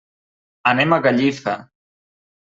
Anem 0.71 0.95
a 0.95 0.99
Gallifa. 1.07 1.53